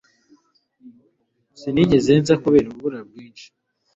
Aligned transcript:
Sinigeze 1.59 2.11
nza 2.21 2.35
kubera 2.43 2.65
urubura 2.67 2.99
rwinshi. 3.07 3.47